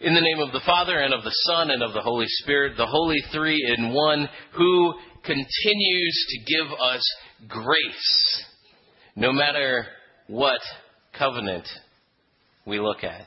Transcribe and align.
In 0.00 0.14
the 0.14 0.20
name 0.20 0.38
of 0.38 0.52
the 0.52 0.62
Father, 0.64 1.00
and 1.00 1.12
of 1.12 1.24
the 1.24 1.34
Son, 1.48 1.72
and 1.72 1.82
of 1.82 1.92
the 1.92 2.00
Holy 2.00 2.28
Spirit, 2.28 2.76
the 2.76 2.86
Holy 2.86 3.20
Three 3.32 3.58
in 3.76 3.92
One, 3.92 4.28
who 4.56 4.94
continues 5.24 6.26
to 6.28 6.54
give 6.54 6.72
us 6.80 7.02
grace, 7.48 8.44
no 9.16 9.32
matter 9.32 9.86
what 10.28 10.60
covenant 11.18 11.66
we 12.64 12.78
look 12.78 13.02
at. 13.02 13.26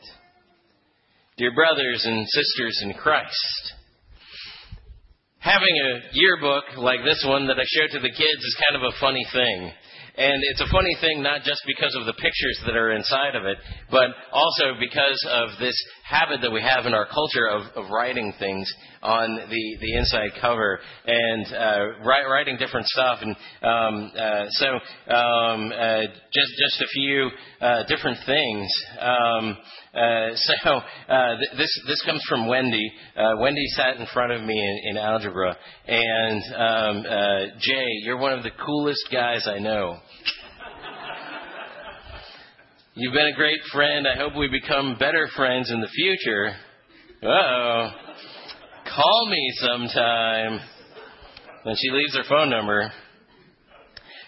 Dear 1.35 1.53
brothers 1.53 2.05
and 2.05 2.25
sisters 2.25 2.79
in 2.83 2.93
Christ, 2.93 3.73
having 5.39 5.75
a 5.75 5.99
yearbook 6.13 6.77
like 6.77 6.99
this 7.03 7.21
one 7.27 7.47
that 7.47 7.59
I 7.59 7.65
show 7.65 7.87
to 7.97 7.99
the 7.99 8.15
kids 8.15 8.43
is 8.43 8.63
kind 8.69 8.81
of 8.81 8.93
a 8.93 8.97
funny 9.01 9.25
thing. 9.33 9.73
And 10.17 10.43
it's 10.51 10.61
a 10.61 10.71
funny 10.71 10.95
thing, 10.99 11.23
not 11.23 11.43
just 11.43 11.63
because 11.65 11.95
of 11.95 12.05
the 12.05 12.13
pictures 12.13 12.59
that 12.65 12.75
are 12.75 12.91
inside 12.91 13.35
of 13.35 13.45
it, 13.45 13.57
but 13.89 14.09
also 14.31 14.75
because 14.79 15.19
of 15.31 15.49
this 15.59 15.75
habit 16.11 16.41
that 16.41 16.51
we 16.51 16.61
have 16.61 16.85
in 16.85 16.93
our 16.93 17.05
culture 17.05 17.47
of, 17.49 17.61
of 17.75 17.89
writing 17.89 18.33
things 18.37 18.71
on 19.01 19.35
the, 19.35 19.77
the 19.79 19.95
inside 19.95 20.31
cover 20.41 20.79
and 21.07 21.45
uh, 21.47 22.05
write, 22.05 22.25
writing 22.29 22.57
different 22.57 22.85
stuff. 22.87 23.19
And 23.21 23.35
um, 23.63 24.11
uh, 24.17 24.45
so, 24.49 24.67
um, 25.13 25.71
uh, 25.71 26.01
just 26.33 26.51
just 26.59 26.81
a 26.81 26.87
few 26.93 27.29
uh, 27.61 27.83
different 27.87 28.17
things. 28.25 28.69
Um, 28.99 29.57
uh, 29.93 30.29
so 30.35 30.69
uh, 30.69 31.37
th- 31.37 31.57
this 31.57 31.81
this 31.87 32.03
comes 32.05 32.23
from 32.27 32.47
Wendy. 32.47 32.91
Wendy 33.39 33.65
sat 33.75 33.97
in 33.97 34.05
front 34.13 34.33
of 34.33 34.43
me 34.43 34.59
in, 34.59 34.91
in 34.91 34.97
algebra, 34.97 35.55
and 35.87 36.43
um, 36.55 37.03
Jay, 37.59 37.87
you're 38.03 38.17
one 38.17 38.33
of 38.33 38.43
the 38.43 38.51
coolest 38.65 39.07
guys 39.11 39.47
I 39.47 39.59
know. 39.59 39.97
You've 42.93 43.13
been 43.13 43.27
a 43.27 43.37
great 43.37 43.61
friend. 43.71 44.05
I 44.05 44.17
hope 44.17 44.35
we 44.35 44.49
become 44.49 44.97
better 44.99 45.29
friends 45.37 45.71
in 45.71 45.79
the 45.79 45.87
future. 45.87 46.53
oh. 47.23 47.89
Call 48.93 49.29
me 49.29 49.53
sometime. 49.59 50.59
When 51.63 51.75
she 51.77 51.89
leaves 51.89 52.17
her 52.17 52.23
phone 52.27 52.49
number. 52.49 52.91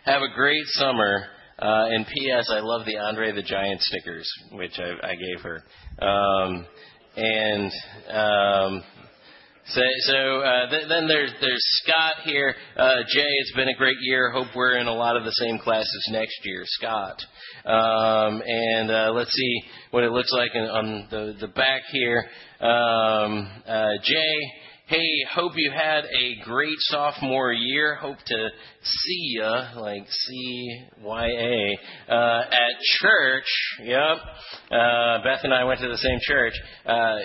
Have 0.05 0.21
a 0.21 0.33
great 0.33 0.63
summer. 0.67 1.25
Uh, 1.59 1.88
and 1.89 2.07
P.S. 2.07 2.49
I 2.49 2.61
love 2.61 2.85
the 2.85 2.99
Andre 2.99 3.33
the 3.33 3.43
Giant 3.43 3.81
stickers, 3.81 4.31
which 4.53 4.79
I, 4.79 5.09
I 5.09 5.16
gave 5.16 5.41
her. 5.43 5.63
Um, 6.01 6.66
and 7.17 7.71
um, 8.11 8.83
so, 9.66 9.81
so 10.08 10.39
uh, 10.42 10.69
th- 10.69 10.88
then 10.89 11.08
there's 11.08 11.31
there's 11.39 11.64
Scott 11.83 12.16
here. 12.25 12.53
Uh, 12.75 13.03
Jay, 13.08 13.25
it's 13.25 13.53
been 13.56 13.69
a 13.69 13.75
great 13.75 13.97
year. 14.02 14.30
Hope 14.30 14.47
we're 14.56 14.78
in 14.78 14.88
a 14.88 14.94
lot 14.94 15.16
of 15.16 15.23
the 15.23 15.31
same 15.31 15.58
classes 15.58 16.09
next 16.11 16.38
year. 16.44 16.64
Scott, 16.66 17.22
um, 17.66 18.41
and 18.45 18.91
uh, 18.91 19.11
let's 19.14 19.31
see 19.31 19.61
what 19.91 20.03
it 20.03 20.11
looks 20.11 20.31
like 20.34 20.52
in, 20.53 20.64
on 20.64 21.08
the 21.09 21.36
the 21.39 21.47
back 21.47 21.81
here. 21.91 22.25
Um, 22.59 23.50
uh, 23.66 23.91
Jay 24.03 24.36
hey, 24.87 25.25
hope 25.33 25.53
you 25.55 25.71
had 25.71 26.03
a 26.05 26.43
great 26.43 26.77
sophomore 26.79 27.53
year. 27.53 27.95
Hope 27.95 28.17
to 28.25 28.49
see 28.83 29.35
ya, 29.37 29.79
like 29.79 30.05
C 30.09 30.85
Y 31.01 31.27
A, 31.27 31.79
uh, 32.11 32.41
at 32.51 32.81
church. 32.99 33.45
Yep. 33.81 34.17
Uh, 34.71 35.23
Beth 35.23 35.39
and 35.43 35.53
I 35.53 35.63
went 35.63 35.79
to 35.79 35.87
the 35.87 35.97
same 35.97 36.19
church. 36.21 36.53
Uh, 36.85 37.15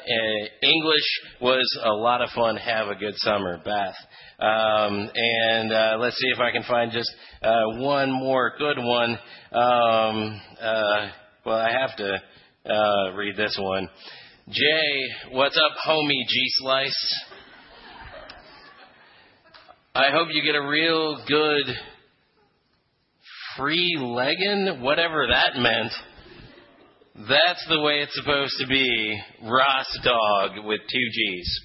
English 0.62 1.20
was 1.40 1.80
a 1.84 1.92
lot 1.92 2.22
of 2.22 2.30
fun. 2.30 2.56
Have 2.56 2.88
a 2.88 2.94
good 2.94 3.14
summer, 3.16 3.60
Beth. 3.64 3.96
Um, 4.40 5.10
and 5.14 5.72
uh, 5.72 5.96
let's 5.98 6.16
see 6.16 6.28
if 6.28 6.38
I 6.38 6.52
can 6.52 6.62
find 6.62 6.92
just 6.92 7.10
uh, 7.42 7.78
one 7.78 8.12
more 8.12 8.52
good 8.56 8.78
one. 8.78 9.18
Um, 9.52 10.40
uh, 10.60 11.08
well, 11.44 11.58
I 11.58 11.72
have 11.72 11.96
to 11.96 12.22
uh, 12.72 13.16
read 13.16 13.36
this 13.36 13.58
one. 13.60 13.88
Jay, 14.48 15.32
what's 15.32 15.56
up, 15.56 15.76
homie 15.86 16.26
G 16.26 16.44
Slice? 16.58 17.14
I 19.98 20.12
hope 20.12 20.28
you 20.30 20.44
get 20.44 20.54
a 20.54 20.64
real 20.64 21.18
good 21.27 21.74
free 23.56 23.97
legging, 23.98 24.81
whatever 24.81 25.26
that 25.26 25.60
meant. 25.60 25.92
That's 27.28 27.66
the 27.69 27.81
way 27.81 27.94
it's 27.94 28.14
supposed 28.14 28.54
to 28.60 28.69
be. 28.69 29.20
Ross 29.42 29.98
dog 30.04 30.64
with 30.64 30.82
two 30.82 31.09
G's. 31.12 31.60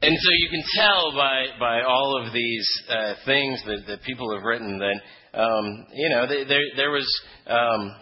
And 0.00 0.16
so 0.16 0.28
you 0.38 0.48
can 0.48 0.62
tell 0.76 1.12
by, 1.16 1.46
by 1.58 1.82
all 1.82 2.24
of 2.24 2.32
these 2.32 2.82
uh, 2.88 3.14
things 3.26 3.60
that, 3.66 3.80
that 3.88 4.02
people 4.04 4.32
have 4.32 4.44
written 4.44 4.78
that, 4.78 5.40
um, 5.40 5.86
you 5.92 6.08
know, 6.08 6.28
there, 6.28 6.62
there 6.76 6.90
was 6.92 7.22
um, 7.48 7.96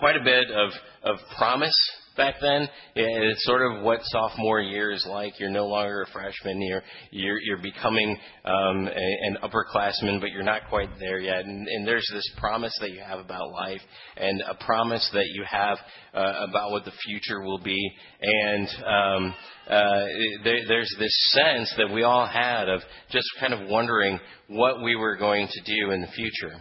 quite 0.00 0.16
a 0.16 0.24
bit 0.24 0.50
of, 0.50 0.72
of 1.04 1.18
promise 1.38 1.76
back 2.16 2.36
then. 2.40 2.68
It's 2.94 3.44
sort 3.44 3.62
of 3.62 3.82
what 3.82 4.00
sophomore 4.02 4.60
year 4.60 4.92
is 4.92 5.06
like. 5.08 5.38
You're 5.38 5.50
no 5.50 5.66
longer 5.66 6.02
a 6.02 6.12
freshman. 6.12 6.60
You're 6.62 6.82
you're, 7.10 7.40
you're 7.40 7.62
becoming 7.62 8.16
um, 8.44 8.88
a, 8.88 9.26
an 9.26 9.38
upperclassman, 9.42 10.20
but 10.20 10.30
you're 10.30 10.42
not 10.42 10.62
quite 10.68 10.90
there 10.98 11.18
yet. 11.18 11.44
And, 11.44 11.66
and 11.66 11.86
there's 11.86 12.08
this 12.12 12.28
promise 12.38 12.76
that 12.80 12.90
you 12.90 13.00
have 13.00 13.18
about 13.18 13.50
life, 13.50 13.80
and 14.16 14.42
a 14.48 14.54
promise 14.64 15.08
that 15.12 15.26
you 15.32 15.44
have 15.48 15.78
uh, 16.14 16.46
about 16.48 16.70
what 16.70 16.84
the 16.84 16.92
future 17.06 17.42
will 17.42 17.60
be. 17.60 17.90
And 18.22 18.68
um, 18.86 19.34
uh, 19.68 20.04
there, 20.44 20.60
there's 20.68 20.94
this 20.98 21.32
sense 21.32 21.74
that 21.78 21.92
we 21.92 22.02
all 22.02 22.26
had 22.26 22.68
of 22.68 22.80
just 23.10 23.26
kind 23.40 23.52
of 23.54 23.68
wondering 23.68 24.18
what 24.48 24.82
we 24.82 24.96
were 24.96 25.16
going 25.16 25.48
to 25.50 25.60
do 25.62 25.90
in 25.90 26.00
the 26.00 26.08
future. 26.08 26.60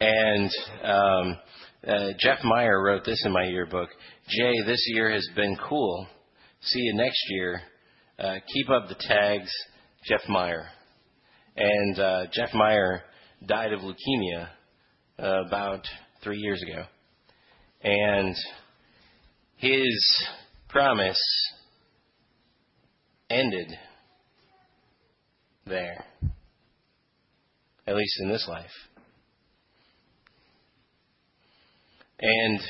And 0.00 0.50
um, 0.84 1.36
uh, 1.86 2.10
Jeff 2.18 2.38
Meyer 2.44 2.82
wrote 2.82 3.04
this 3.04 3.22
in 3.24 3.32
my 3.32 3.44
yearbook. 3.44 3.88
Jay, 4.28 4.52
this 4.66 4.84
year 4.88 5.10
has 5.10 5.26
been 5.34 5.56
cool. 5.68 6.06
See 6.60 6.80
you 6.80 6.94
next 6.94 7.22
year. 7.30 7.62
Uh, 8.18 8.34
keep 8.52 8.68
up 8.68 8.88
the 8.88 8.96
tags, 9.00 9.50
Jeff 10.04 10.20
Meyer. 10.28 10.66
And 11.56 11.98
uh, 11.98 12.26
Jeff 12.30 12.50
Meyer 12.52 13.04
died 13.46 13.72
of 13.72 13.80
leukemia 13.80 14.48
uh, 15.18 15.46
about 15.46 15.82
three 16.22 16.36
years 16.36 16.62
ago. 16.62 16.84
And 17.82 18.36
his 19.56 20.28
promise 20.68 21.20
ended 23.30 23.72
there, 25.66 26.04
at 27.86 27.96
least 27.96 28.20
in 28.20 28.28
this 28.28 28.46
life. 28.46 28.66
And 32.20 32.60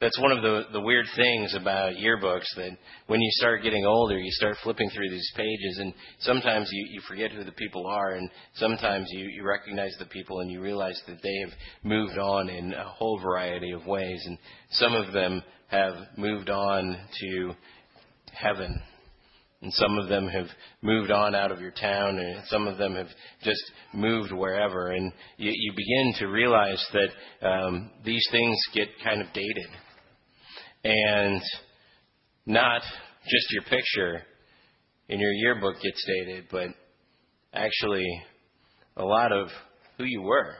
that's 0.00 0.18
one 0.20 0.30
of 0.30 0.42
the, 0.42 0.62
the 0.72 0.80
weird 0.80 1.06
things 1.16 1.56
about 1.60 1.94
yearbooks 1.94 2.46
that 2.56 2.70
when 3.08 3.20
you 3.20 3.30
start 3.32 3.64
getting 3.64 3.84
older, 3.84 4.16
you 4.16 4.30
start 4.30 4.56
flipping 4.62 4.88
through 4.90 5.10
these 5.10 5.32
pages, 5.36 5.78
and 5.80 5.92
sometimes 6.20 6.68
you, 6.70 6.86
you 6.92 7.00
forget 7.08 7.32
who 7.32 7.42
the 7.42 7.52
people 7.52 7.84
are, 7.86 8.12
and 8.12 8.30
sometimes 8.54 9.08
you, 9.10 9.26
you 9.26 9.44
recognize 9.44 9.94
the 9.98 10.06
people 10.06 10.38
and 10.40 10.50
you 10.50 10.60
realize 10.60 11.00
that 11.08 11.20
they 11.22 11.36
have 11.44 11.50
moved 11.82 12.16
on 12.16 12.48
in 12.48 12.72
a 12.74 12.84
whole 12.84 13.18
variety 13.20 13.72
of 13.72 13.86
ways, 13.86 14.22
and 14.26 14.38
some 14.70 14.94
of 14.94 15.12
them 15.12 15.42
have 15.66 15.94
moved 16.16 16.48
on 16.48 16.96
to 17.20 17.52
heaven. 18.32 18.80
And 19.60 19.72
some 19.72 19.98
of 19.98 20.08
them 20.08 20.28
have 20.28 20.46
moved 20.82 21.10
on 21.10 21.34
out 21.34 21.50
of 21.50 21.60
your 21.60 21.72
town, 21.72 22.20
and 22.20 22.44
some 22.46 22.68
of 22.68 22.78
them 22.78 22.94
have 22.94 23.08
just 23.42 23.60
moved 23.92 24.30
wherever. 24.30 24.92
And 24.92 25.12
you, 25.36 25.50
you 25.52 25.72
begin 25.72 26.14
to 26.20 26.26
realize 26.26 26.86
that 26.92 27.48
um, 27.48 27.90
these 28.04 28.24
things 28.30 28.56
get 28.72 28.86
kind 29.02 29.20
of 29.20 29.26
dated 29.34 29.66
and 30.84 31.40
not 32.46 32.82
just 33.24 33.50
your 33.50 33.62
picture 33.64 34.22
in 35.08 35.20
your 35.20 35.32
yearbook 35.32 35.74
gets 35.82 36.04
dated, 36.06 36.44
but 36.50 36.68
actually 37.52 38.06
a 38.96 39.04
lot 39.04 39.32
of 39.32 39.48
who 39.96 40.04
you 40.04 40.22
were. 40.22 40.54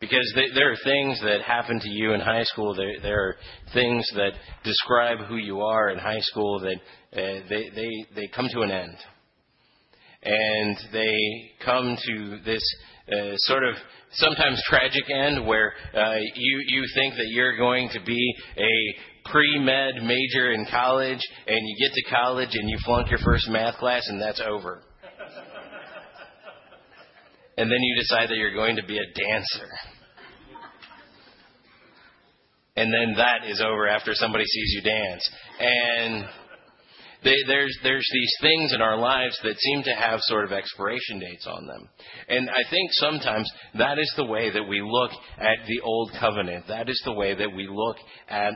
Because 0.00 0.32
there 0.54 0.70
are 0.70 0.76
things 0.84 1.20
that 1.22 1.42
happen 1.42 1.80
to 1.80 1.88
you 1.88 2.12
in 2.12 2.20
high 2.20 2.44
school. 2.44 2.72
There, 2.74 3.00
there 3.02 3.20
are 3.20 3.36
things 3.74 4.08
that 4.14 4.30
describe 4.62 5.26
who 5.26 5.36
you 5.36 5.60
are 5.60 5.90
in 5.90 5.98
high 5.98 6.20
school 6.20 6.60
that 6.60 6.76
uh, 7.20 7.40
they, 7.48 7.70
they, 7.74 7.90
they 8.14 8.28
come 8.28 8.48
to 8.52 8.60
an 8.60 8.70
end. 8.70 8.96
And 10.22 10.76
they 10.92 11.16
come 11.64 11.96
to 12.06 12.38
this 12.44 12.62
uh, 13.12 13.36
sort 13.36 13.64
of 13.64 13.74
sometimes 14.12 14.62
tragic 14.68 15.04
end 15.10 15.46
where 15.46 15.72
uh, 15.94 16.16
you 16.34 16.64
you 16.68 16.84
think 16.94 17.14
that 17.14 17.26
you're 17.28 17.56
going 17.56 17.88
to 17.92 18.00
be 18.04 18.34
a 18.56 19.30
pre-med 19.30 20.02
major 20.02 20.52
in 20.52 20.66
college 20.70 21.20
and 21.46 21.58
you 21.62 21.76
get 21.86 21.94
to 21.94 22.14
college 22.14 22.50
and 22.52 22.68
you 22.68 22.78
flunk 22.84 23.10
your 23.10 23.18
first 23.24 23.48
math 23.48 23.76
class 23.76 24.02
and 24.08 24.20
that's 24.20 24.40
over. 24.46 24.80
and 27.56 27.70
then 27.70 27.78
you 27.80 27.96
decide 27.96 28.28
that 28.28 28.36
you're 28.36 28.54
going 28.54 28.76
to 28.76 28.84
be 28.86 28.98
a 28.98 29.06
dancer. 29.14 29.68
And 32.76 32.92
then 32.94 33.16
that 33.16 33.44
is 33.48 33.60
over 33.60 33.88
after 33.88 34.12
somebody 34.14 34.44
sees 34.44 34.72
you 34.76 34.82
dance. 34.82 35.30
And 35.58 36.24
they, 37.24 37.34
there's, 37.46 37.76
there's 37.82 38.08
these 38.12 38.32
things 38.40 38.72
in 38.72 38.80
our 38.80 38.96
lives 38.96 39.38
that 39.42 39.58
seem 39.58 39.82
to 39.84 39.94
have 39.94 40.20
sort 40.22 40.44
of 40.44 40.52
expiration 40.52 41.18
dates 41.18 41.46
on 41.46 41.66
them. 41.66 41.88
And 42.28 42.48
I 42.48 42.68
think 42.70 42.90
sometimes 42.92 43.50
that 43.76 43.98
is 43.98 44.12
the 44.16 44.24
way 44.24 44.50
that 44.50 44.68
we 44.68 44.80
look 44.80 45.10
at 45.38 45.66
the 45.66 45.80
Old 45.82 46.12
Covenant. 46.18 46.66
That 46.68 46.88
is 46.88 47.00
the 47.04 47.12
way 47.12 47.34
that 47.34 47.52
we 47.54 47.68
look 47.68 47.96
at 48.28 48.52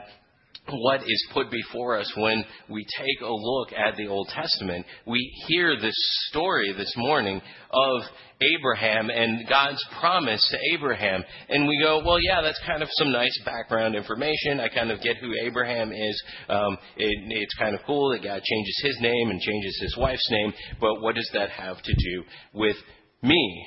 what 0.71 1.01
is 1.03 1.29
put 1.33 1.51
before 1.51 1.99
us 1.99 2.11
when 2.17 2.45
we 2.69 2.85
take 2.99 3.21
a 3.21 3.33
look 3.33 3.73
at 3.73 3.97
the 3.97 4.07
Old 4.07 4.29
Testament. 4.29 4.87
We 5.07 5.33
hear 5.49 5.77
this 5.81 5.95
story 6.31 6.73
this 6.77 6.93
morning 6.97 7.43
of 7.71 8.03
Abraham 8.41 9.11
and 9.11 9.49
God's 9.49 9.85
promise 10.01 10.47
to 10.51 10.59
Abraham. 10.75 11.25
And 11.49 11.67
we 11.67 11.81
go, 11.83 12.03
well, 12.05 12.21
yeah, 12.21 12.41
that's 12.43 12.61
kind 12.67 12.83
of 12.83 12.89
some 12.93 13.13
nice 13.13 13.39
background 13.45 13.95
information. 13.95 14.61
I 14.61 14.69
kind 14.69 14.91
of 14.91 15.01
get 15.01 15.17
who 15.17 15.33
Abraham 15.45 15.93
is. 15.93 16.23
Um, 16.49 16.79
it, 16.97 17.13
it's 17.29 17.55
kind 17.55 17.75
of 17.75 17.81
cool 17.87 18.11
that 18.13 18.23
God 18.23 18.43
changes 18.43 18.83
his 18.85 18.99
name 19.01 19.31
and 19.31 19.41
changes 19.41 19.79
his 19.83 19.97
wife's 19.99 20.29
name. 20.31 20.53
But 20.81 21.01
what 21.01 21.15
does 21.15 21.31
that 21.35 21.51
have 21.51 21.83
to 21.83 21.93
do 21.93 22.25
with 22.55 22.77
me? 23.23 23.67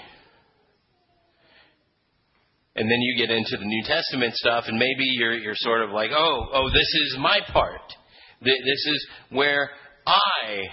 And 2.76 2.90
then 2.90 3.00
you 3.02 3.18
get 3.18 3.32
into 3.34 3.58
the 3.58 3.66
New 3.66 3.84
Testament 3.86 4.34
stuff, 4.36 4.66
and 4.68 4.78
maybe 4.78 5.06
you're 5.18 5.38
you're 5.38 5.56
sort 5.56 5.82
of 5.82 5.92
like, 5.92 6.12
oh, 6.12 6.48
oh, 6.54 6.68
this 6.70 6.92
is 7.06 7.18
my 7.20 7.40
part. 7.52 7.94
This 8.42 8.52
is 8.54 9.08
where 9.30 9.70
I 10.06 10.66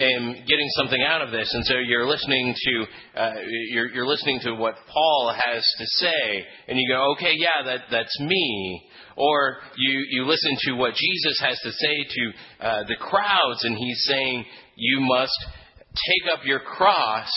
am 0.00 0.32
getting 0.32 0.68
something 0.76 1.02
out 1.02 1.22
of 1.22 1.32
this, 1.32 1.52
and 1.52 1.64
so 1.66 1.74
you're 1.78 2.06
listening 2.06 2.54
to 2.54 3.20
uh, 3.20 3.32
you're 3.70 3.90
you're 3.90 4.06
listening 4.06 4.40
to 4.44 4.54
what 4.54 4.74
Paul 4.92 5.34
has 5.34 5.62
to 5.78 5.86
say, 5.86 6.44
and 6.68 6.78
you 6.78 6.88
go, 6.88 7.12
okay, 7.12 7.32
yeah, 7.36 7.64
that 7.66 7.80
that's 7.90 8.20
me. 8.20 8.82
Or 9.16 9.58
you 9.76 10.04
you 10.10 10.24
listen 10.24 10.56
to 10.66 10.72
what 10.74 10.94
Jesus 10.94 11.40
has 11.40 11.58
to 11.60 11.70
say 11.72 12.06
to 12.08 12.66
uh, 12.66 12.84
the 12.84 12.96
crowds, 12.96 13.64
and 13.64 13.76
he's 13.76 14.04
saying, 14.08 14.44
you 14.76 15.00
must 15.00 15.46
take 15.78 16.32
up 16.32 16.44
your 16.44 16.60
cross 16.60 17.30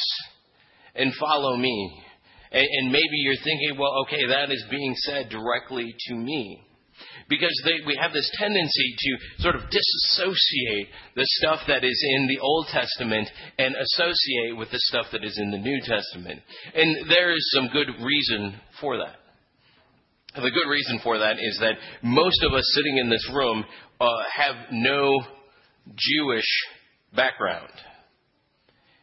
and 0.96 1.14
follow 1.20 1.58
me. 1.58 2.04
And, 2.52 2.66
and 2.66 2.92
maybe 2.92 3.18
you're 3.24 3.44
thinking, 3.44 3.78
well, 3.80 4.04
okay, 4.04 4.28
that 4.28 4.52
is 4.52 4.66
being 4.70 4.94
said 4.96 5.30
directly 5.30 5.94
to 6.08 6.16
me. 6.16 6.64
Because 7.30 7.62
they, 7.66 7.86
we 7.86 7.98
have 8.02 8.14
this 8.14 8.30
tendency 8.40 8.96
to 8.98 9.44
sort 9.44 9.56
of 9.56 9.70
disassociate 9.70 10.88
the 11.16 11.26
stuff 11.26 11.60
that 11.68 11.84
is 11.84 12.06
in 12.16 12.28
the 12.28 12.40
Old 12.40 12.68
Testament 12.72 13.30
and 13.60 13.76
associate 13.76 14.58
with 14.58 14.72
the 14.72 14.80
stuff 14.80 15.08
that 15.12 15.24
is 15.24 15.38
in 15.38 15.52
the 15.52 15.58
New 15.58 15.80
Testament. 15.82 16.42
And 16.74 17.10
there 17.10 17.36
is 17.36 17.52
some 17.54 17.68
good 17.68 17.88
reason 18.02 18.56
for 18.82 18.98
that. 18.98 19.16
The 20.36 20.52
good 20.52 20.70
reason 20.70 21.00
for 21.04 21.18
that 21.20 21.38
is 21.40 21.58
that 21.62 21.76
most 22.02 22.44
of 22.44 22.54
us 22.54 22.64
sitting 22.74 22.98
in 22.98 23.10
this 23.10 23.30
room 23.34 23.66
uh, 24.00 24.08
have 24.36 24.56
no 24.72 25.20
Jewish 25.96 26.46
background. 27.16 27.72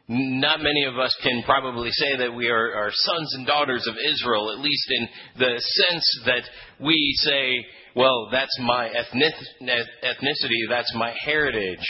Not 0.07 0.61
many 0.61 0.85
of 0.85 0.99
us 0.99 1.17
can 1.23 1.43
probably 1.45 1.91
say 1.91 2.17
that 2.19 2.35
we 2.35 2.49
are, 2.49 2.75
are, 2.75 2.91
sons 2.93 3.35
and 3.37 3.47
daughters 3.47 3.87
of 3.89 3.95
Israel, 3.97 4.53
at 4.53 4.59
least 4.59 4.87
in 4.91 5.09
the 5.39 5.59
sense 5.59 6.21
that 6.27 6.43
we 6.79 7.15
say, 7.21 7.65
well, 7.97 8.29
that's 8.31 8.55
my 8.61 8.91
ethnicity, 8.91 10.69
that's 10.69 10.95
my 10.95 11.15
heritage. 11.25 11.87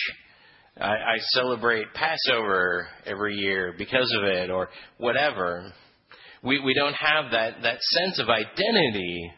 I, 0.81 0.93
I 0.93 1.19
celebrate 1.33 1.87
Passover 1.95 2.87
every 3.05 3.35
year 3.35 3.75
because 3.77 4.13
of 4.17 4.25
it, 4.29 4.49
or 4.49 4.69
whatever. 4.99 5.73
We, 6.45 6.61
we 6.61 6.75
don't 6.75 6.95
have 6.95 7.33
that, 7.33 7.63
that 7.63 7.81
sense 7.81 8.21
of 8.21 8.29
identity 8.29 9.33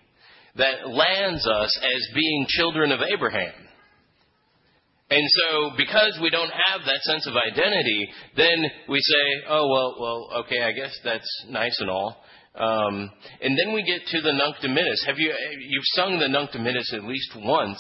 that 0.57 0.89
lands 0.89 1.47
us 1.47 1.79
as 1.83 2.15
being 2.15 2.47
children 2.49 2.93
of 2.93 3.01
Abraham. 3.01 3.66
And 5.09 5.23
so, 5.29 5.71
because 5.77 6.19
we 6.21 6.31
don't 6.31 6.51
have 6.51 6.81
that 6.85 7.01
sense 7.03 7.29
of 7.29 7.35
identity, 7.37 8.09
then 8.37 8.65
we 8.89 8.99
say, 9.01 9.47
oh, 9.49 9.69
well, 9.69 9.97
well, 10.01 10.41
okay, 10.41 10.63
I 10.63 10.73
guess 10.73 10.99
that's 11.05 11.29
nice 11.49 11.77
and 11.81 11.89
all. 11.89 12.25
Um, 12.57 13.11
and 13.41 13.57
then 13.57 13.73
we 13.73 13.85
get 13.85 14.01
to 14.07 14.21
the 14.21 14.33
Nunc 14.33 14.57
Dimittis. 14.57 15.07
Have 15.07 15.19
you, 15.19 15.33
you've 15.61 15.85
sung 15.95 16.19
the 16.19 16.29
Nunc 16.29 16.51
Dimittis 16.51 16.93
at 16.93 17.05
least 17.05 17.37
once 17.37 17.79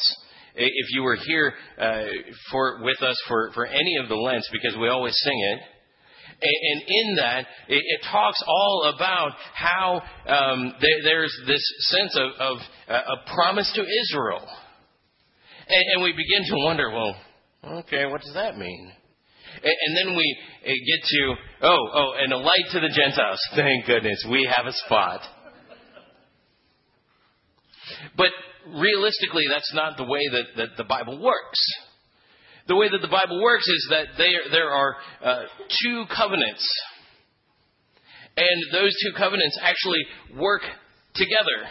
if 0.54 0.86
you 0.90 1.02
were 1.02 1.16
here 1.16 1.54
uh, 1.78 2.04
for, 2.50 2.82
with 2.82 3.02
us 3.02 3.20
for, 3.26 3.50
for 3.54 3.66
any 3.66 3.96
of 4.02 4.08
the 4.08 4.14
Lents, 4.14 4.48
because 4.52 4.76
we 4.80 4.88
always 4.88 5.14
sing 5.22 5.38
it. 5.52 5.60
And 6.42 6.82
in 6.86 7.16
that, 7.16 7.46
it, 7.68 8.00
talks 8.12 8.42
all 8.46 8.92
about 8.94 9.32
how 9.54 10.02
um, 10.26 10.74
there's 11.02 11.34
this 11.46 11.62
sense 11.88 12.16
of, 12.16 12.30
of 12.38 12.58
uh, 12.88 12.92
a 12.92 13.34
promise 13.34 13.70
to 13.74 13.82
Israel. 13.82 14.46
And, 15.68 15.84
and 15.94 16.02
we 16.02 16.12
begin 16.12 16.44
to 16.46 16.64
wonder, 16.64 16.90
well, 16.90 17.16
okay, 17.80 18.06
what 18.06 18.20
does 18.20 18.34
that 18.34 18.56
mean? 18.56 18.92
And, 19.62 19.96
then 19.96 20.16
we 20.16 20.36
uh, 20.64 20.68
get 20.68 21.06
to, 21.08 21.34
oh, 21.62 21.88
oh, 21.94 22.12
and 22.18 22.32
a 22.32 22.36
light 22.36 22.66
to 22.72 22.80
the 22.80 22.88
Gentiles. 22.88 23.40
Thank 23.56 23.86
goodness, 23.86 24.24
we 24.30 24.48
have 24.54 24.66
a 24.66 24.72
spot. 24.72 25.20
But 28.16 28.30
realistically, 28.74 29.44
that's 29.50 29.72
not 29.74 29.96
the 29.96 30.04
way 30.04 30.20
that, 30.30 30.44
that 30.56 30.68
the 30.76 30.84
Bible 30.84 31.20
works. 31.20 31.58
The 32.68 32.76
way 32.76 32.88
that 32.90 32.98
the 33.00 33.08
Bible 33.08 33.42
works 33.42 33.66
is 33.66 33.86
that 33.90 34.06
there, 34.18 34.50
there 34.50 34.70
are 34.70 34.96
uh, 35.24 35.42
two 35.82 36.04
covenants. 36.14 36.66
And 38.36 38.62
those 38.72 38.92
two 39.02 39.12
covenants 39.16 39.58
actually 39.62 40.04
work 40.36 40.62
together 41.14 41.70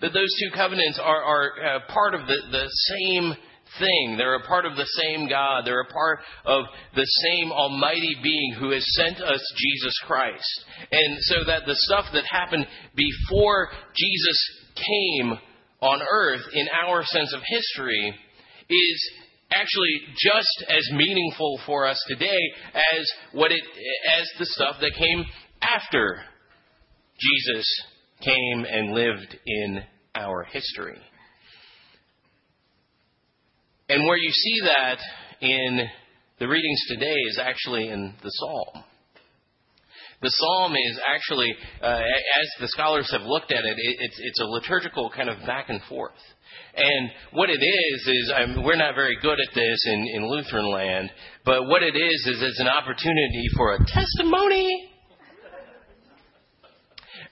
that 0.00 0.12
those 0.12 0.30
two 0.40 0.50
covenants 0.54 0.98
are, 1.02 1.22
are 1.22 1.52
uh, 1.62 1.78
part 1.92 2.14
of 2.14 2.26
the, 2.26 2.36
the 2.50 2.68
same 2.68 3.34
thing. 3.78 4.16
They're 4.16 4.36
a 4.36 4.46
part 4.46 4.66
of 4.66 4.76
the 4.76 4.88
same 5.02 5.28
God. 5.28 5.62
They're 5.64 5.82
a 5.82 5.92
part 5.92 6.20
of 6.44 6.64
the 6.94 7.06
same 7.06 7.52
Almighty 7.52 8.16
Being 8.22 8.56
who 8.58 8.70
has 8.70 8.84
sent 8.94 9.20
us 9.20 9.40
Jesus 9.56 9.94
Christ. 10.06 10.64
And 10.90 11.18
so 11.20 11.44
that 11.46 11.62
the 11.66 11.76
stuff 11.76 12.06
that 12.12 12.24
happened 12.30 12.66
before 12.94 13.68
Jesus 13.94 14.38
came 14.74 15.38
on 15.80 16.00
earth 16.02 16.42
in 16.52 16.66
our 16.84 17.04
sense 17.04 17.32
of 17.34 17.40
history 17.46 18.14
is 18.68 19.10
actually 19.52 20.00
just 20.16 20.70
as 20.70 20.88
meaningful 20.92 21.60
for 21.66 21.86
us 21.86 22.00
today 22.08 22.38
as 22.96 23.10
what 23.32 23.50
it 23.50 23.62
as 24.18 24.28
the 24.38 24.46
stuff 24.46 24.76
that 24.80 24.92
came 24.96 25.24
after 25.60 26.22
Jesus 27.18 27.66
came 28.20 28.66
and 28.68 28.92
lived 28.92 29.36
in 29.46 29.82
our 30.14 30.44
history. 30.44 31.00
And 33.88 34.04
where 34.04 34.16
you 34.16 34.30
see 34.30 34.60
that 34.64 34.98
in 35.40 35.88
the 36.38 36.48
readings 36.48 36.80
today 36.88 37.16
is 37.28 37.40
actually 37.42 37.88
in 37.88 38.14
the 38.22 38.30
psalm. 38.30 38.84
The 40.22 40.30
psalm 40.30 40.74
is 40.74 41.00
actually, 41.08 41.48
uh, 41.82 41.96
as 41.96 42.48
the 42.60 42.68
scholars 42.68 43.08
have 43.10 43.22
looked 43.22 43.52
at 43.52 43.64
it, 43.64 43.76
it 43.78 43.96
it's, 44.00 44.20
it's, 44.20 44.40
a 44.40 44.44
liturgical 44.44 45.10
kind 45.10 45.30
of 45.30 45.38
back 45.46 45.70
and 45.70 45.80
forth. 45.88 46.12
And 46.76 47.10
what 47.32 47.48
it 47.48 47.60
is, 47.60 48.06
is 48.06 48.32
I 48.36 48.44
mean, 48.44 48.62
we're 48.62 48.76
not 48.76 48.94
very 48.94 49.16
good 49.22 49.38
at 49.40 49.54
this 49.54 49.84
in, 49.86 50.06
in 50.14 50.30
Lutheran 50.30 50.70
land, 50.70 51.10
but 51.44 51.66
what 51.66 51.82
it 51.82 51.96
is, 51.96 52.26
is 52.26 52.42
it's 52.42 52.60
an 52.60 52.68
opportunity 52.68 53.46
for 53.56 53.74
a 53.74 53.78
testimony 53.78 54.90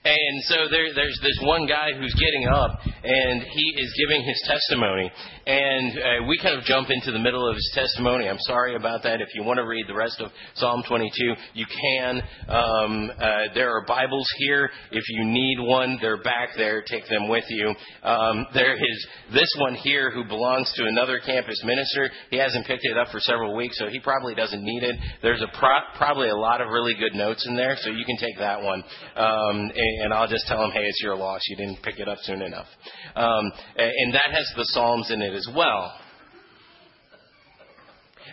and 0.05 0.43
so 0.43 0.55
there, 0.71 0.93
there's 0.95 1.19
this 1.21 1.37
one 1.43 1.67
guy 1.67 1.89
who's 1.97 2.13
getting 2.15 2.47
up 2.47 2.79
and 3.03 3.41
he 3.41 3.73
is 3.77 3.93
giving 3.97 4.25
his 4.25 4.41
testimony. 4.45 5.11
And 5.45 5.97
uh, 5.97 6.27
we 6.27 6.37
kind 6.41 6.57
of 6.57 6.63
jump 6.63 6.89
into 6.89 7.11
the 7.11 7.19
middle 7.19 7.47
of 7.47 7.55
his 7.55 7.71
testimony. 7.73 8.27
I'm 8.27 8.39
sorry 8.39 8.75
about 8.75 9.03
that. 9.03 9.21
If 9.21 9.29
you 9.33 9.43
want 9.43 9.57
to 9.57 9.65
read 9.65 9.85
the 9.87 9.95
rest 9.95 10.19
of 10.19 10.31
Psalm 10.55 10.83
22, 10.87 11.33
you 11.53 11.65
can. 11.65 12.21
Um, 12.47 13.11
uh, 13.17 13.53
there 13.53 13.71
are 13.75 13.85
Bibles 13.85 14.27
here. 14.37 14.69
If 14.91 15.03
you 15.09 15.25
need 15.25 15.57
one, 15.59 15.97
they're 16.01 16.21
back 16.21 16.49
there. 16.57 16.83
Take 16.83 17.07
them 17.09 17.27
with 17.29 17.45
you. 17.49 17.73
Um, 18.03 18.45
there 18.53 18.75
is 18.75 19.07
this 19.33 19.49
one 19.59 19.75
here 19.75 20.11
who 20.11 20.23
belongs 20.25 20.71
to 20.75 20.85
another 20.85 21.19
campus 21.25 21.61
minister. 21.63 22.09
He 22.29 22.37
hasn't 22.37 22.67
picked 22.67 22.83
it 22.83 22.97
up 22.97 23.07
for 23.11 23.19
several 23.19 23.55
weeks, 23.55 23.77
so 23.77 23.87
he 23.87 23.99
probably 23.99 24.35
doesn't 24.35 24.63
need 24.63 24.83
it. 24.83 24.95
There's 25.21 25.41
a 25.41 25.57
pro- 25.57 25.97
probably 25.97 26.29
a 26.29 26.35
lot 26.35 26.61
of 26.61 26.69
really 26.69 26.93
good 26.93 27.13
notes 27.13 27.45
in 27.47 27.55
there, 27.55 27.75
so 27.79 27.89
you 27.89 28.05
can 28.05 28.17
take 28.17 28.37
that 28.39 28.61
one. 28.61 28.83
Um, 29.15 29.71
and 29.75 30.13
I'll 30.13 30.27
just 30.27 30.47
tell 30.47 30.63
him, 30.63 30.71
hey, 30.71 30.83
it's 30.83 31.01
your 31.01 31.15
loss. 31.15 31.41
You 31.47 31.55
didn't 31.57 31.81
pick 31.81 31.99
it 31.99 32.07
up 32.07 32.17
soon 32.21 32.41
enough. 32.41 32.67
Um, 33.15 33.51
and 33.77 34.13
that 34.13 34.31
has 34.31 34.51
the 34.55 34.65
Psalms 34.65 35.11
in 35.11 35.21
it 35.21 35.33
as 35.33 35.47
well. 35.55 35.93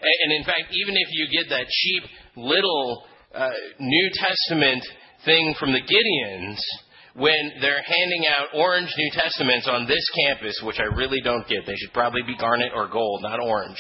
And 0.03 0.33
in 0.33 0.45
fact, 0.45 0.73
even 0.73 0.95
if 0.95 1.09
you 1.11 1.27
get 1.33 1.51
that 1.51 1.67
cheap 1.69 2.03
little 2.37 3.05
uh, 3.35 3.51
New 3.81 4.11
Testament 4.15 4.83
thing 5.25 5.55
from 5.59 5.73
the 5.73 5.81
Gideons, 5.81 6.59
when 7.15 7.53
they're 7.63 7.83
handing 7.83 8.27
out 8.29 8.49
orange 8.55 8.93
New 8.97 9.11
Testaments 9.13 9.67
on 9.71 9.87
this 9.87 10.05
campus, 10.27 10.61
which 10.63 10.79
I 10.79 10.95
really 10.95 11.21
don't 11.23 11.49
get, 11.49 11.65
they 11.67 11.75
should 11.77 11.95
probably 11.95 12.23
be 12.27 12.37
garnet 12.37 12.73
or 12.75 12.89
gold, 12.89 13.23
not 13.23 13.41
orange. 13.41 13.79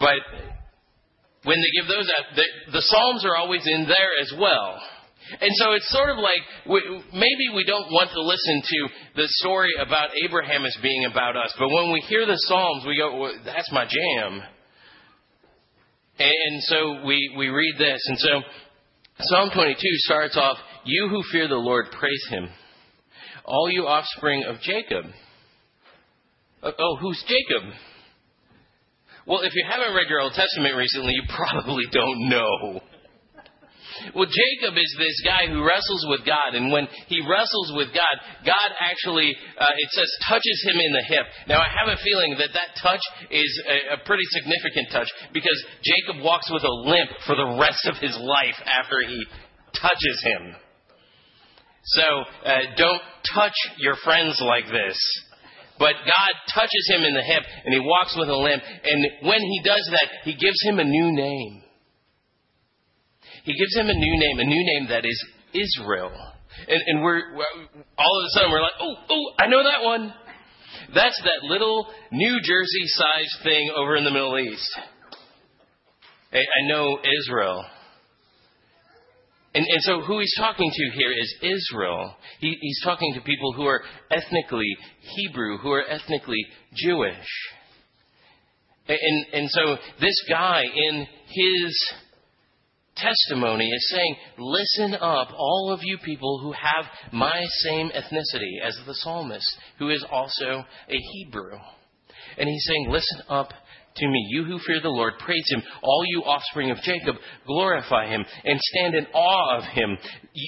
But 0.00 0.16
when 1.44 1.58
they 1.58 1.80
give 1.80 1.88
those 1.88 2.10
out, 2.18 2.36
the, 2.36 2.72
the 2.72 2.80
Psalms 2.80 3.24
are 3.24 3.36
always 3.36 3.66
in 3.66 3.84
there 3.84 4.20
as 4.20 4.32
well. 4.38 4.80
And 5.40 5.50
so 5.54 5.72
it's 5.72 5.90
sort 5.90 6.10
of 6.10 6.18
like 6.18 6.40
we, 6.68 6.80
maybe 7.12 7.46
we 7.54 7.64
don't 7.64 7.90
want 7.90 8.10
to 8.10 8.20
listen 8.20 8.62
to 8.62 9.22
the 9.22 9.28
story 9.40 9.70
about 9.80 10.10
Abraham 10.24 10.64
as 10.64 10.76
being 10.82 11.06
about 11.06 11.36
us, 11.36 11.52
but 11.58 11.68
when 11.68 11.92
we 11.92 12.00
hear 12.08 12.26
the 12.26 12.36
Psalms, 12.36 12.84
we 12.86 12.98
go, 12.98 13.18
well, 13.18 13.32
"That's 13.44 13.70
my 13.72 13.84
jam." 13.84 14.42
And 16.18 16.62
so 16.62 17.04
we 17.06 17.34
we 17.36 17.48
read 17.48 17.74
this, 17.78 18.00
and 18.06 18.18
so 18.18 18.42
Psalm 19.20 19.50
22 19.54 19.78
starts 20.06 20.36
off, 20.36 20.58
"You 20.84 21.08
who 21.08 21.22
fear 21.32 21.48
the 21.48 21.56
Lord, 21.56 21.86
praise 21.90 22.26
Him." 22.28 22.48
all 23.44 23.70
you 23.70 23.86
offspring 23.86 24.44
of 24.44 24.60
Jacob. 24.60 25.04
Uh, 26.62 26.70
oh, 26.78 26.96
who's 27.00 27.22
Jacob? 27.26 27.74
Well, 29.26 29.40
if 29.42 29.52
you 29.54 29.64
haven't 29.68 29.94
read 29.94 30.08
your 30.08 30.20
Old 30.20 30.32
Testament 30.34 30.76
recently, 30.76 31.12
you 31.14 31.22
probably 31.28 31.84
don't 31.90 32.28
know. 32.28 32.80
Well, 34.14 34.28
Jacob 34.30 34.76
is 34.76 34.90
this 34.98 35.18
guy 35.24 35.46
who 35.46 35.64
wrestles 35.64 36.06
with 36.08 36.26
God, 36.26 36.54
and 36.54 36.70
when 36.70 36.88
he 37.08 37.20
wrestles 37.24 37.72
with 37.76 37.94
God, 37.94 38.14
God 38.44 38.70
actually, 38.80 39.34
uh, 39.58 39.82
it 39.82 39.90
says, 39.90 40.10
touches 40.28 40.58
him 40.66 40.78
in 40.80 40.92
the 40.92 41.04
hip. 41.04 41.26
Now, 41.48 41.60
I 41.60 41.68
have 41.68 41.88
a 41.92 42.00
feeling 42.02 42.36
that 42.38 42.54
that 42.54 42.76
touch 42.80 43.02
is 43.30 43.50
a, 43.68 43.94
a 43.94 44.04
pretty 44.04 44.24
significant 44.30 44.90
touch 44.92 45.08
because 45.32 45.58
Jacob 45.82 46.22
walks 46.22 46.50
with 46.50 46.62
a 46.62 46.74
limp 46.88 47.10
for 47.26 47.36
the 47.36 47.58
rest 47.60 47.86
of 47.86 47.96
his 47.98 48.16
life 48.18 48.58
after 48.66 49.00
he 49.06 49.24
touches 49.80 50.18
him. 50.22 50.54
So, 51.84 52.06
uh, 52.46 52.60
don't 52.76 53.02
touch 53.34 53.56
your 53.78 53.96
friends 54.04 54.40
like 54.40 54.66
this. 54.66 54.98
But 55.78 55.94
God 56.06 56.32
touches 56.54 56.86
him 56.88 57.02
in 57.02 57.14
the 57.14 57.22
hip 57.22 57.42
and 57.64 57.74
he 57.74 57.80
walks 57.80 58.14
with 58.16 58.28
a 58.28 58.36
limp. 58.36 58.62
And 58.62 59.28
when 59.28 59.40
he 59.40 59.60
does 59.64 59.88
that, 59.90 60.08
he 60.22 60.32
gives 60.32 60.62
him 60.62 60.78
a 60.78 60.84
new 60.84 61.12
name. 61.12 61.63
He 63.44 63.52
gives 63.52 63.76
him 63.76 63.88
a 63.88 63.94
new 63.94 64.18
name, 64.18 64.38
a 64.38 64.44
new 64.44 64.64
name 64.74 64.88
that 64.88 65.04
is 65.04 65.26
Israel. 65.52 66.12
And, 66.66 66.82
and 66.86 67.02
we're, 67.02 67.20
all 67.98 68.20
of 68.20 68.24
a 68.24 68.30
sudden 68.30 68.50
we're 68.50 68.62
like, 68.62 68.80
oh, 68.80 68.94
oh, 69.10 69.32
I 69.38 69.46
know 69.48 69.62
that 69.62 69.84
one. 69.84 70.12
That's 70.94 71.20
that 71.24 71.46
little 71.46 71.86
New 72.10 72.40
Jersey 72.42 72.84
sized 72.86 73.44
thing 73.44 73.70
over 73.76 73.96
in 73.96 74.04
the 74.04 74.10
Middle 74.10 74.38
East. 74.38 74.78
I, 76.32 76.38
I 76.38 76.68
know 76.68 76.98
Israel. 77.22 77.64
And, 79.54 79.64
and, 79.68 79.82
so 79.82 80.00
who 80.00 80.18
he's 80.18 80.34
talking 80.38 80.68
to 80.68 80.98
here 80.98 81.12
is 81.12 81.34
Israel. 81.42 82.16
He, 82.40 82.56
he's 82.60 82.80
talking 82.82 83.14
to 83.14 83.20
people 83.20 83.52
who 83.52 83.66
are 83.66 83.82
ethnically 84.10 84.76
Hebrew, 85.00 85.58
who 85.58 85.70
are 85.70 85.84
ethnically 85.88 86.44
Jewish. 86.74 87.28
And, 88.88 89.26
and 89.32 89.50
so 89.50 89.76
this 90.00 90.24
guy 90.28 90.62
in 90.62 91.06
his 91.28 91.94
testimony 92.96 93.68
is 93.68 93.90
saying, 93.90 94.16
listen 94.38 94.94
up, 94.94 95.28
all 95.36 95.70
of 95.72 95.80
you 95.82 95.98
people 95.98 96.40
who 96.42 96.52
have 96.52 96.86
my 97.12 97.44
same 97.62 97.90
ethnicity 97.90 98.60
as 98.64 98.78
the 98.86 98.94
psalmist, 98.94 99.46
who 99.78 99.90
is 99.90 100.04
also 100.10 100.64
a 100.88 100.96
Hebrew. 101.12 101.58
And 102.38 102.48
he's 102.48 102.64
saying, 102.66 102.86
listen 102.90 103.22
up 103.28 103.48
to 103.96 104.08
me, 104.08 104.26
you 104.30 104.44
who 104.44 104.58
fear 104.58 104.80
the 104.82 104.88
Lord, 104.88 105.14
praise 105.18 105.48
him. 105.48 105.62
All 105.82 106.02
you 106.06 106.22
offspring 106.22 106.70
of 106.70 106.78
Jacob, 106.78 107.14
glorify 107.46 108.08
him 108.08 108.24
and 108.44 108.60
stand 108.60 108.94
in 108.94 109.06
awe 109.14 109.58
of 109.58 109.64
him. 109.64 109.96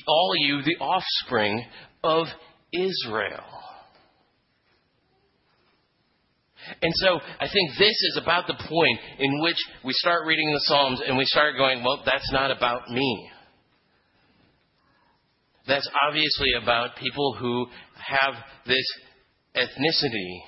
All 0.09 0.33
you, 0.37 0.63
the 0.63 0.85
offspring 0.85 1.65
of 2.03 2.27
Israel. 2.73 3.45
And 6.83 6.93
so 6.97 7.21
I 7.41 7.49
think 7.49 7.71
this 7.79 7.89
is 7.91 8.21
about 8.23 8.47
the 8.47 8.55
point 8.69 8.99
in 9.19 9.41
which 9.41 9.57
we 9.85 9.93
start 9.95 10.27
reading 10.27 10.53
the 10.53 10.61
Psalms 10.65 11.01
and 11.07 11.17
we 11.17 11.25
start 11.25 11.57
going, 11.57 11.83
well, 11.83 12.03
that's 12.05 12.31
not 12.33 12.51
about 12.51 12.91
me. 12.91 13.31
That's 15.67 15.89
obviously 16.07 16.53
about 16.63 16.97
people 16.97 17.35
who 17.39 17.67
have 17.97 18.35
this 18.67 18.85
ethnicity. 19.57 20.41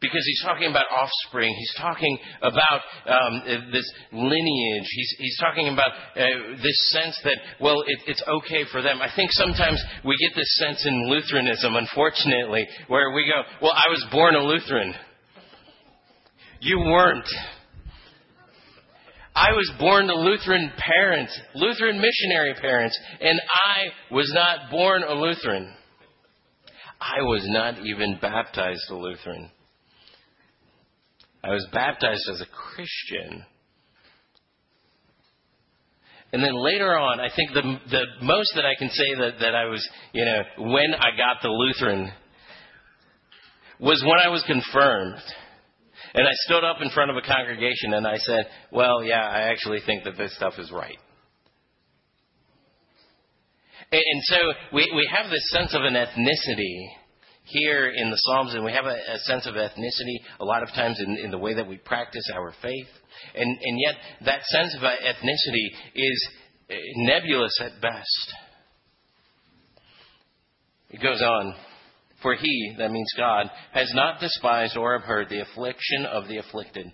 Because 0.00 0.22
he's 0.24 0.42
talking 0.44 0.70
about 0.70 0.86
offspring. 0.94 1.52
He's 1.58 1.74
talking 1.76 2.18
about 2.40 2.82
um, 3.04 3.42
this 3.72 3.92
lineage. 4.12 4.86
He's, 4.88 5.14
he's 5.18 5.38
talking 5.40 5.66
about 5.66 5.90
uh, 6.14 6.54
this 6.62 6.90
sense 6.92 7.18
that, 7.24 7.36
well, 7.60 7.82
it, 7.84 7.98
it's 8.06 8.22
okay 8.22 8.64
for 8.70 8.80
them. 8.80 9.02
I 9.02 9.10
think 9.16 9.32
sometimes 9.32 9.82
we 10.04 10.16
get 10.22 10.36
this 10.36 10.56
sense 10.58 10.86
in 10.86 11.10
Lutheranism, 11.10 11.74
unfortunately, 11.74 12.68
where 12.86 13.10
we 13.10 13.26
go, 13.26 13.42
well, 13.60 13.72
I 13.74 13.90
was 13.90 14.06
born 14.12 14.36
a 14.36 14.44
Lutheran. 14.44 14.94
You 16.60 16.78
weren't. 16.78 17.28
I 19.34 19.52
was 19.52 19.72
born 19.78 20.08
to 20.08 20.14
Lutheran 20.14 20.72
parents, 20.76 21.38
Lutheran 21.54 22.00
missionary 22.00 22.54
parents, 22.60 22.98
and 23.20 23.40
I 23.54 24.14
was 24.14 24.30
not 24.34 24.70
born 24.70 25.04
a 25.04 25.14
Lutheran. 25.14 25.72
I 27.00 27.22
was 27.22 27.42
not 27.46 27.86
even 27.86 28.18
baptized 28.20 28.82
a 28.90 28.96
Lutheran. 28.96 29.50
I 31.44 31.50
was 31.50 31.66
baptized 31.72 32.28
as 32.32 32.40
a 32.40 32.46
Christian. 32.46 33.44
And 36.32 36.42
then 36.42 36.52
later 36.54 36.98
on, 36.98 37.20
I 37.20 37.28
think 37.34 37.52
the, 37.54 37.62
the 37.90 38.04
most 38.22 38.52
that 38.56 38.66
I 38.66 38.74
can 38.76 38.90
say 38.90 39.14
that, 39.20 39.38
that 39.40 39.54
I 39.54 39.66
was, 39.66 39.88
you 40.12 40.24
know, 40.24 40.42
when 40.58 40.94
I 40.94 41.16
got 41.16 41.40
the 41.42 41.48
Lutheran 41.48 42.10
was 43.78 44.02
when 44.04 44.18
I 44.18 44.28
was 44.28 44.42
confirmed. 44.46 45.22
And 46.14 46.26
I 46.26 46.32
stood 46.46 46.64
up 46.64 46.78
in 46.80 46.90
front 46.90 47.10
of 47.10 47.16
a 47.16 47.22
congregation 47.22 47.94
and 47.94 48.06
I 48.06 48.16
said, 48.18 48.46
Well, 48.72 49.04
yeah, 49.04 49.22
I 49.22 49.50
actually 49.50 49.80
think 49.84 50.04
that 50.04 50.16
this 50.16 50.34
stuff 50.36 50.54
is 50.58 50.70
right. 50.70 50.98
And, 53.90 54.22
so 54.24 54.36
we, 54.74 54.90
we 54.94 55.08
have 55.14 55.30
this 55.30 55.48
sense 55.50 55.74
of 55.74 55.82
an 55.82 55.94
ethnicity 55.94 56.88
here 57.44 57.88
in 57.88 58.10
the 58.10 58.16
Psalms, 58.16 58.54
and 58.54 58.62
we 58.62 58.72
have 58.72 58.84
a, 58.84 58.96
a 59.14 59.18
sense 59.20 59.46
of 59.46 59.54
ethnicity 59.54 60.18
a 60.40 60.44
lot 60.44 60.62
of 60.62 60.68
times 60.70 61.00
in, 61.00 61.16
in, 61.16 61.30
the 61.30 61.38
way 61.38 61.54
that 61.54 61.66
we 61.66 61.78
practice 61.78 62.24
our 62.34 62.52
faith. 62.60 62.88
And, 63.34 63.48
and 63.48 63.80
yet, 63.80 63.94
that 64.26 64.42
sense 64.44 64.76
of 64.76 64.84
uh, 64.84 64.90
ethnicity 64.90 65.68
is 65.94 66.28
uh, 66.70 66.74
nebulous 66.96 67.58
at 67.62 67.80
best. 67.80 68.34
It 70.90 71.02
goes 71.02 71.22
on. 71.22 71.54
For 72.22 72.34
he, 72.34 72.74
that 72.78 72.90
means 72.90 73.08
God, 73.16 73.48
has 73.72 73.92
not 73.94 74.20
despised 74.20 74.76
or 74.76 74.94
abhorred 74.94 75.28
the 75.28 75.40
affliction 75.40 76.04
of 76.06 76.26
the 76.26 76.38
afflicted, 76.38 76.86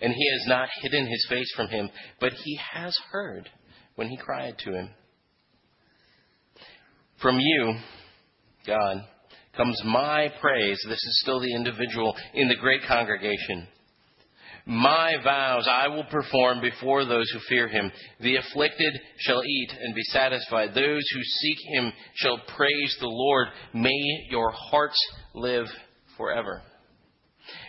and 0.00 0.12
he 0.12 0.30
has 0.32 0.46
not 0.46 0.68
hidden 0.80 1.06
his 1.06 1.26
face 1.28 1.52
from 1.54 1.68
him, 1.68 1.90
but 2.18 2.32
he 2.32 2.58
has 2.72 2.96
heard 3.10 3.48
when 3.96 4.08
he 4.08 4.16
cried 4.16 4.56
to 4.58 4.72
him. 4.72 4.90
From 7.20 7.38
you, 7.38 7.74
God, 8.66 9.04
comes 9.54 9.80
my 9.84 10.32
praise. 10.40 10.80
This 10.88 10.94
is 10.94 11.20
still 11.22 11.40
the 11.40 11.54
individual 11.54 12.16
in 12.32 12.48
the 12.48 12.56
great 12.56 12.80
congregation. 12.88 13.68
My 14.70 15.16
vows 15.24 15.66
I 15.68 15.88
will 15.88 16.04
perform 16.04 16.60
before 16.60 17.04
those 17.04 17.28
who 17.32 17.40
fear 17.48 17.66
him. 17.66 17.90
The 18.20 18.36
afflicted 18.36 19.00
shall 19.18 19.42
eat 19.42 19.72
and 19.82 19.96
be 19.96 20.02
satisfied. 20.04 20.74
Those 20.74 21.02
who 21.12 21.20
seek 21.24 21.56
him 21.72 21.92
shall 22.14 22.38
praise 22.56 22.96
the 23.00 23.08
Lord. 23.08 23.48
May 23.74 24.00
your 24.30 24.52
hearts 24.52 24.96
live 25.34 25.66
forever. 26.16 26.62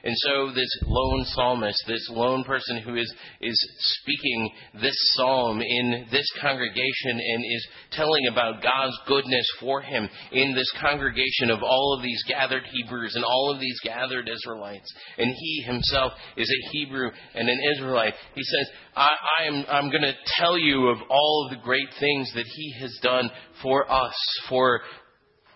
And 0.04 0.16
so 0.18 0.52
this 0.54 0.70
lone 0.86 1.26
psalmist, 1.26 1.84
this 1.88 2.10
lone 2.12 2.44
person 2.44 2.78
who 2.78 2.96
is, 2.96 3.14
is 3.42 3.70
speaking 4.02 4.52
this 4.82 4.96
psalm 5.16 5.62
in 5.62 6.08
this 6.12 6.28
congregation 6.42 7.12
and 7.12 7.44
is 7.46 7.68
telling 7.92 8.28
about 8.32 8.64
God's 8.64 8.98
goodness 9.08 9.46
for 9.60 9.82
him 9.82 10.10
in 10.32 10.56
this 10.56 10.72
congregation 10.82 11.52
of 11.52 11.62
all 11.64 11.96
of 11.96 12.04
these 12.04 12.24
gathered 12.28 12.64
Hebrews 12.72 13.16
and 13.16 13.24
all 13.24 13.52
of 13.54 13.60
these 13.60 13.80
gathered 13.84 14.30
Israelites. 14.30 14.92
And 15.18 15.34
he 15.38 15.64
himself 15.66 16.14
is 16.38 16.50
a 16.50 16.72
Hebrew 16.72 17.12
and 17.36 17.48
an 17.48 17.60
Israelite. 17.76 18.14
He 18.36 18.44
says, 18.44 18.70
I, 18.96 19.46
am, 19.48 19.66
I'm 19.70 19.90
going 19.90 20.02
to 20.02 20.16
tell 20.38 20.58
you 20.58 20.88
of 20.88 20.98
all 21.10 21.46
of 21.46 21.58
the 21.58 21.64
great 21.64 21.90
things 22.00 22.32
that 22.36 22.46
he 22.46 22.74
has 22.80 22.98
done 23.02 23.30
for 23.62 23.90
us, 23.92 24.16
for 24.50 24.82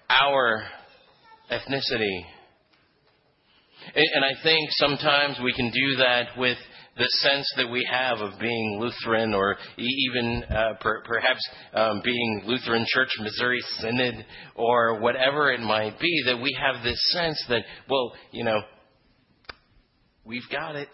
our 0.10 0.64
ethnicity 1.52 2.22
and, 3.94 4.26
I 4.26 4.42
think 4.44 4.70
sometimes 4.72 5.38
we 5.44 5.54
can 5.54 5.70
do 5.70 5.98
that 5.98 6.38
with 6.38 6.58
the 6.98 7.08
sense 7.20 7.52
that 7.58 7.70
we 7.70 7.86
have 7.92 8.20
of 8.20 8.40
being 8.40 8.80
Lutheran 8.80 9.34
or 9.34 9.58
even 9.78 10.44
uh, 10.50 10.74
per, 10.80 11.04
perhaps 11.04 11.46
um, 11.74 12.02
being 12.04 12.44
Lutheran 12.46 12.86
Church 12.88 13.10
Missouri 13.20 13.60
Synod 13.80 14.26
or 14.56 15.00
whatever 15.00 15.52
it 15.52 15.60
might 15.60 16.00
be, 16.00 16.24
that 16.26 16.42
we 16.42 16.58
have 16.60 16.84
this 16.84 17.00
sense 17.12 17.44
that, 17.50 17.64
well, 17.90 18.14
you 18.32 18.44
know, 18.44 18.62
we've 20.24 20.50
got 20.52 20.76
it. 20.76 20.88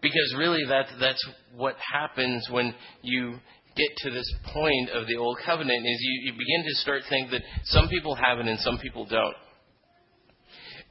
Because 0.00 0.34
really, 0.38 0.64
that, 0.68 0.86
that's 0.98 1.22
what 1.54 1.76
happens 1.92 2.48
when 2.50 2.74
you 3.02 3.38
get 3.76 3.88
to 3.98 4.10
this 4.10 4.32
point 4.52 4.90
of 4.90 5.06
the 5.06 5.16
old 5.16 5.38
covenant 5.44 5.86
is 5.86 5.98
you, 6.00 6.20
you 6.24 6.32
begin 6.32 6.64
to 6.64 6.74
start 6.80 7.02
thinking 7.08 7.32
that 7.32 7.42
some 7.64 7.88
people 7.88 8.14
have 8.14 8.38
it 8.38 8.46
and 8.46 8.58
some 8.60 8.78
people 8.78 9.06
don't. 9.06 9.34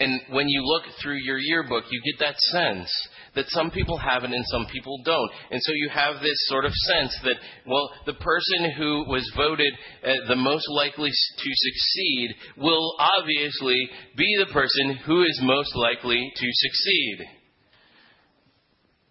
And 0.01 0.21
when 0.31 0.47
you 0.47 0.61
look 0.63 0.83
through 1.01 1.17
your 1.17 1.37
yearbook, 1.37 1.83
you 1.91 2.01
get 2.13 2.25
that 2.25 2.39
sense 2.39 2.89
that 3.35 3.49
some 3.49 3.69
people 3.69 3.97
have 3.97 4.23
it 4.23 4.31
and 4.31 4.45
some 4.47 4.65
people 4.71 5.01
don't. 5.03 5.29
And 5.51 5.61
so 5.61 5.73
you 5.73 5.89
have 5.93 6.21
this 6.21 6.37
sort 6.47 6.63
of 6.63 6.71
sense 6.71 7.19
that, 7.23 7.35
well, 7.67 7.89
the 8.05 8.13
person 8.13 8.71
who 8.77 9.03
was 9.09 9.29
voted 9.35 9.73
uh, 10.03 10.27
the 10.29 10.37
most 10.37 10.65
likely 10.69 11.09
to 11.09 11.49
succeed 11.51 12.29
will 12.57 12.95
obviously 12.97 13.89
be 14.15 14.37
the 14.39 14.53
person 14.53 14.99
who 15.05 15.23
is 15.23 15.39
most 15.43 15.75
likely 15.75 16.31
to 16.33 16.47
succeed. 16.49 17.38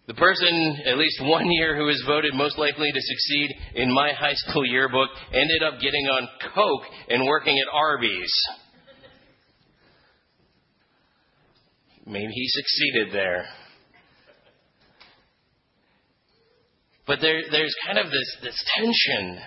The 0.09 0.15
person, 0.15 0.77
at 0.87 0.97
least 0.97 1.21
one 1.21 1.45
year, 1.51 1.77
who 1.77 1.85
was 1.85 2.03
voted 2.07 2.33
most 2.33 2.57
likely 2.57 2.91
to 2.91 2.99
succeed 2.99 3.55
in 3.75 3.93
my 3.93 4.11
high 4.11 4.33
school 4.33 4.65
yearbook 4.65 5.07
ended 5.31 5.61
up 5.61 5.79
getting 5.79 6.03
on 6.07 6.27
Coke 6.55 6.91
and 7.09 7.27
working 7.27 7.59
at 7.59 7.67
Arby's. 7.71 8.33
Maybe 12.07 12.31
he 12.33 12.47
succeeded 12.47 13.13
there. 13.13 13.45
But 17.05 17.19
there, 17.21 17.43
there's 17.51 17.75
kind 17.85 17.99
of 17.99 18.07
this, 18.07 18.37
this 18.41 18.65
tension 18.77 19.39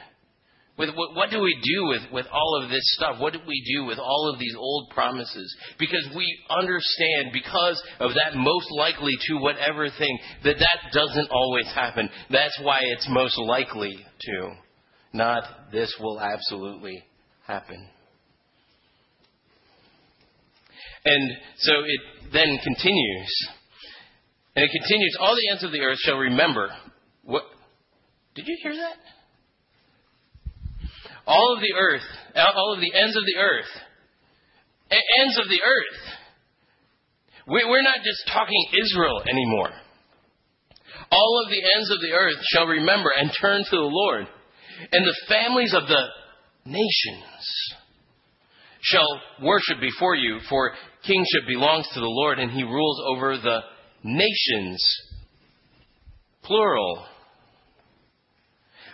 with 0.78 0.88
what, 0.94 1.14
what, 1.14 1.30
do 1.30 1.40
we 1.40 1.54
do 1.62 1.86
with, 1.88 2.00
with 2.12 2.26
all 2.32 2.62
of 2.62 2.70
this 2.70 2.82
stuff? 2.96 3.20
What 3.20 3.34
do 3.34 3.40
we 3.46 3.62
do 3.76 3.84
with 3.84 3.98
all 3.98 4.30
of 4.32 4.38
these 4.38 4.54
old 4.56 4.88
promises? 4.90 5.54
Because 5.78 6.08
we 6.16 6.26
understand, 6.48 7.30
because 7.32 7.82
of 8.00 8.12
that 8.12 8.36
most 8.36 8.70
likely 8.70 9.12
to 9.28 9.34
whatever 9.36 9.88
thing, 9.98 10.18
that 10.44 10.56
that 10.58 10.92
doesn't 10.92 11.30
always 11.30 11.66
happen. 11.74 12.08
That's 12.30 12.58
why 12.62 12.78
it's 12.82 13.06
most 13.10 13.38
likely 13.38 13.94
to. 14.22 14.54
Not 15.12 15.44
this 15.70 15.94
will 16.00 16.18
absolutely 16.18 17.04
happen. 17.46 17.86
And 21.04 21.32
so 21.58 21.72
it 21.84 22.32
then 22.32 22.58
continues. 22.64 23.48
And 24.56 24.64
it 24.64 24.70
continues, 24.70 25.16
all 25.20 25.34
the 25.34 25.50
ends 25.50 25.64
of 25.64 25.72
the 25.72 25.80
earth 25.80 25.98
shall 26.00 26.16
remember. 26.16 26.68
What? 27.24 27.42
Did 28.34 28.46
you 28.46 28.56
hear 28.62 28.74
that? 28.74 28.96
All 31.26 31.54
of 31.54 31.60
the 31.60 31.74
earth, 31.78 32.02
all 32.34 32.74
of 32.74 32.80
the 32.80 32.92
ends 32.94 33.16
of 33.16 33.22
the 33.24 33.40
earth, 33.40 33.70
ends 34.90 35.38
of 35.38 35.48
the 35.48 35.62
earth. 35.62 36.00
We're 37.46 37.82
not 37.82 37.98
just 38.04 38.22
talking 38.32 38.64
Israel 38.84 39.22
anymore. 39.28 39.70
All 41.10 41.42
of 41.44 41.50
the 41.50 41.62
ends 41.76 41.90
of 41.90 42.00
the 42.00 42.12
earth 42.12 42.36
shall 42.52 42.66
remember 42.66 43.10
and 43.16 43.30
turn 43.40 43.64
to 43.64 43.76
the 43.76 43.82
Lord, 43.82 44.26
and 44.92 45.04
the 45.04 45.16
families 45.28 45.74
of 45.74 45.88
the 45.88 46.04
nations 46.64 47.74
shall 48.80 49.20
worship 49.42 49.80
before 49.80 50.14
you, 50.16 50.38
for 50.48 50.72
kingship 51.06 51.46
belongs 51.46 51.88
to 51.94 52.00
the 52.00 52.06
Lord, 52.06 52.38
and 52.38 52.50
he 52.50 52.62
rules 52.62 53.00
over 53.06 53.36
the 53.36 53.60
nations. 54.02 54.82
Plural. 56.42 57.06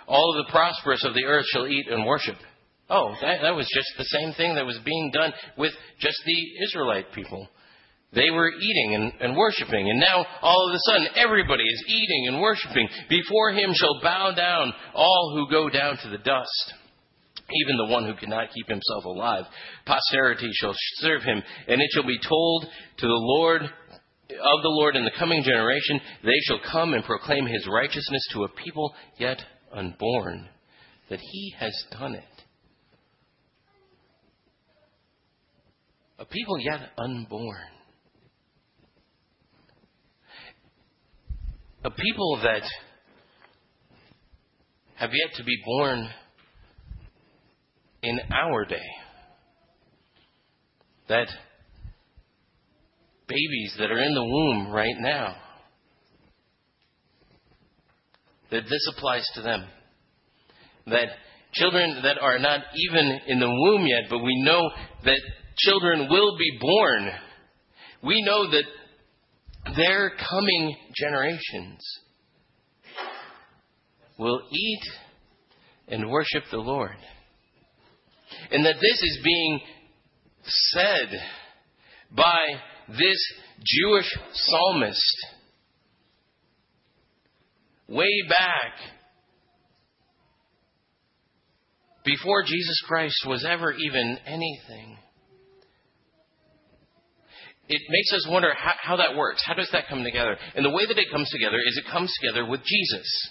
All 0.08 0.34
of 0.34 0.46
the 0.46 0.50
prosperous 0.50 1.04
of 1.04 1.14
the 1.14 1.24
earth 1.24 1.44
shall 1.52 1.66
eat 1.66 1.86
and 1.88 2.06
worship. 2.06 2.36
Oh, 2.90 3.14
that, 3.20 3.42
that 3.42 3.54
was 3.54 3.68
just 3.72 3.88
the 3.98 4.18
same 4.18 4.32
thing 4.32 4.54
that 4.54 4.64
was 4.64 4.80
being 4.84 5.10
done 5.12 5.32
with 5.58 5.72
just 6.00 6.16
the 6.24 6.64
Israelite 6.64 7.12
people. 7.12 7.46
They 8.14 8.30
were 8.30 8.50
eating 8.50 8.94
and, 8.94 9.12
and 9.20 9.36
worshiping, 9.36 9.90
and 9.90 10.00
now 10.00 10.24
all 10.40 10.68
of 10.68 10.74
a 10.74 10.78
sudden 10.90 11.08
everybody 11.14 11.64
is 11.64 11.84
eating 11.88 12.28
and 12.28 12.40
worshiping. 12.40 12.88
Before 13.10 13.50
him 13.52 13.74
shall 13.74 14.00
bow 14.02 14.32
down 14.34 14.72
all 14.94 15.34
who 15.34 15.52
go 15.52 15.68
down 15.68 15.98
to 16.02 16.08
the 16.08 16.18
dust 16.18 16.72
even 17.50 17.76
the 17.78 17.92
one 17.92 18.04
who 18.04 18.14
cannot 18.14 18.52
keep 18.54 18.68
himself 18.68 19.04
alive. 19.04 19.44
Posterity 19.86 20.50
shall 20.52 20.74
serve 20.96 21.22
him, 21.22 21.42
and 21.66 21.80
it 21.80 21.88
shall 21.92 22.06
be 22.06 22.18
told 22.28 22.64
to 22.98 23.06
the 23.06 23.12
Lord 23.12 23.62
of 23.62 24.62
the 24.62 24.68
Lord 24.68 24.94
in 24.94 25.04
the 25.04 25.18
coming 25.18 25.42
generation, 25.42 26.00
they 26.22 26.38
shall 26.44 26.60
come 26.70 26.92
and 26.92 27.02
proclaim 27.02 27.46
his 27.46 27.66
righteousness 27.66 28.28
to 28.32 28.44
a 28.44 28.48
people 28.62 28.94
yet 29.18 29.38
unborn, 29.72 30.48
that 31.10 31.20
he 31.20 31.54
has 31.58 31.72
done 31.90 32.14
it. 32.14 32.24
A 36.18 36.24
people 36.24 36.58
yet 36.58 36.80
unborn. 36.98 37.68
A 41.84 41.90
people 41.90 42.40
that 42.42 42.62
have 44.96 45.10
yet 45.12 45.36
to 45.36 45.44
be 45.44 45.56
born 45.64 46.08
in 48.02 48.18
our 48.32 48.64
day. 48.64 48.76
That 51.08 51.28
babies 53.28 53.76
that 53.78 53.90
are 53.90 54.02
in 54.02 54.14
the 54.14 54.24
womb 54.24 54.72
right 54.72 54.96
now 54.98 55.36
that 58.50 58.64
this 58.64 58.92
applies 58.96 59.26
to 59.34 59.42
them. 59.42 59.64
That 60.86 61.08
children 61.52 62.00
that 62.02 62.18
are 62.20 62.38
not 62.38 62.60
even 62.90 63.20
in 63.26 63.40
the 63.40 63.48
womb 63.48 63.86
yet, 63.86 64.04
but 64.10 64.18
we 64.18 64.42
know 64.42 64.60
that 65.04 65.20
children 65.58 66.08
will 66.10 66.36
be 66.38 66.58
born. 66.60 67.10
We 68.02 68.22
know 68.22 68.50
that 68.50 68.64
their 69.76 70.12
coming 70.30 70.76
generations 70.96 71.80
will 74.18 74.40
eat 74.50 74.82
and 75.88 76.10
worship 76.10 76.44
the 76.50 76.58
Lord. 76.58 76.96
And 78.50 78.64
that 78.64 78.74
this 78.74 79.02
is 79.02 79.20
being 79.24 79.60
said 80.44 81.20
by 82.16 82.46
this 82.88 83.18
Jewish 83.64 84.18
psalmist 84.32 85.16
way 87.88 88.22
back 88.28 88.74
before 92.04 92.42
Jesus 92.42 92.82
Christ 92.86 93.16
was 93.26 93.44
ever 93.48 93.72
even 93.72 94.18
anything. 94.26 94.98
It 97.68 97.82
makes 97.90 98.12
us 98.14 98.26
wonder 98.30 98.52
how, 98.56 98.72
how, 98.80 98.96
that 98.96 99.16
works. 99.16 99.42
How 99.44 99.52
does 99.52 99.68
that 99.72 99.88
come 99.90 100.02
together? 100.02 100.36
And 100.54 100.64
the 100.64 100.70
way 100.70 100.86
that 100.86 100.98
it 100.98 101.10
comes 101.12 101.28
together 101.30 101.58
is 101.58 101.76
it 101.76 101.90
comes 101.92 102.10
together 102.20 102.48
with 102.48 102.60
Jesus. 102.64 103.30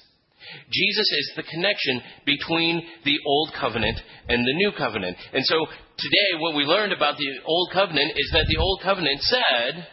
Jesus 0.69 1.07
is 1.11 1.31
the 1.35 1.43
connection 1.43 2.01
between 2.25 2.81
the 3.03 3.17
Old 3.25 3.51
Covenant 3.59 3.99
and 4.29 4.45
the 4.45 4.53
New 4.53 4.71
Covenant. 4.77 5.17
And 5.33 5.43
so 5.43 5.65
today, 5.97 6.39
what 6.39 6.55
we 6.55 6.63
learned 6.63 6.93
about 6.93 7.17
the 7.17 7.29
Old 7.45 7.71
Covenant 7.73 8.11
is 8.15 8.29
that 8.33 8.45
the 8.47 8.61
Old 8.61 8.81
Covenant 8.83 9.19
said 9.21 9.87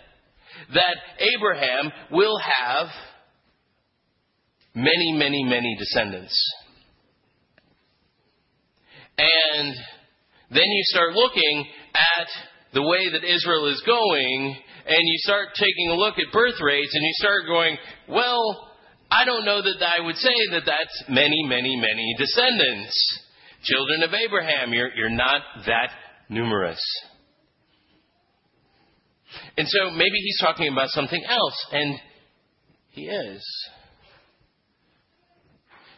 that 0.74 0.96
Abraham 1.18 1.90
will 2.12 2.38
have 2.38 2.88
many, 4.74 5.12
many, 5.12 5.44
many 5.44 5.76
descendants. 5.78 6.34
And 9.16 9.74
then 10.50 10.64
you 10.64 10.82
start 10.84 11.14
looking 11.14 11.66
at 11.94 12.28
the 12.72 12.82
way 12.82 13.08
that 13.12 13.24
Israel 13.24 13.68
is 13.68 13.80
going, 13.86 14.56
and 14.86 14.98
you 15.00 15.18
start 15.18 15.48
taking 15.54 15.90
a 15.90 15.94
look 15.94 16.18
at 16.18 16.32
birth 16.32 16.60
rates, 16.60 16.92
and 16.92 17.02
you 17.02 17.12
start 17.14 17.46
going, 17.46 17.78
well, 18.08 18.70
I 19.10 19.24
don't 19.24 19.44
know 19.44 19.62
that 19.62 19.76
I 19.80 20.04
would 20.04 20.16
say 20.16 20.34
that 20.52 20.62
that's 20.66 21.04
many, 21.08 21.44
many, 21.46 21.76
many 21.76 22.14
descendants. 22.18 23.20
Children 23.62 24.02
of 24.02 24.10
Abraham, 24.12 24.72
you're, 24.72 24.92
you're 24.94 25.08
not 25.08 25.40
that 25.66 25.90
numerous. 26.28 26.80
And 29.56 29.68
so 29.68 29.90
maybe 29.90 30.18
he's 30.22 30.40
talking 30.40 30.72
about 30.72 30.88
something 30.90 31.22
else, 31.28 31.66
and 31.72 31.94
he 32.90 33.02
is. 33.02 33.42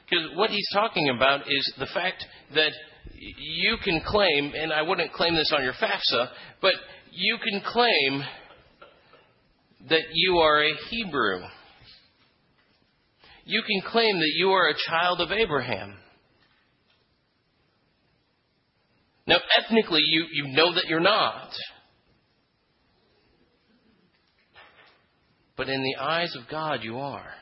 Because 0.09 0.25
what 0.37 0.51
he's 0.51 0.69
talking 0.73 1.09
about 1.09 1.43
is 1.43 1.75
the 1.79 1.87
fact 1.87 2.25
that 2.55 2.73
you 3.19 3.77
can 3.83 4.01
claim, 4.07 4.53
and 4.55 4.73
I 4.73 4.83
wouldn't 4.83 5.13
claim 5.13 5.35
this 5.35 5.53
on 5.53 5.65
your 5.65 5.73
FAFSA, 5.73 6.29
but 6.61 6.75
you 7.11 7.39
can 7.43 7.61
claim 7.65 8.23
that 9.89 10.03
you 10.13 10.39
are 10.39 10.63
a 10.63 10.75
Hebrew. 10.91 11.41
You 13.45 13.63
can 13.63 13.91
claim 13.91 14.19
that 14.19 14.33
you 14.37 14.51
are 14.51 14.69
a 14.69 14.75
child 14.89 15.21
of 15.21 15.33
Abraham. 15.33 15.95
Now, 19.27 19.39
ethnically, 19.59 20.03
you, 20.05 20.27
you 20.33 20.55
know 20.55 20.75
that 20.75 20.85
you're 20.89 21.01
not. 21.01 21.51
But 25.57 25.69
in 25.69 25.83
the 25.83 26.03
eyes 26.03 26.35
of 26.37 26.49
God, 26.49 26.81
you 26.83 26.99
are. 26.99 27.33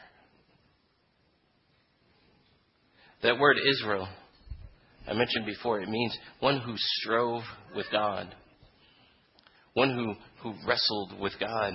That 3.24 3.38
word 3.38 3.56
Israel, 3.56 4.06
I 5.08 5.14
mentioned 5.14 5.46
before, 5.46 5.80
it 5.80 5.88
means 5.88 6.14
one 6.40 6.60
who 6.60 6.74
strove 6.76 7.42
with 7.74 7.86
God, 7.90 8.34
one 9.72 9.94
who, 9.94 10.12
who 10.42 10.54
wrestled 10.68 11.18
with 11.18 11.32
God. 11.40 11.72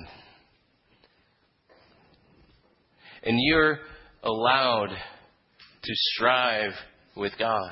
And 3.23 3.35
you're 3.39 3.79
allowed 4.21 4.89
to 4.89 5.93
strive 6.13 6.73
with 7.17 7.33
God. 7.39 7.71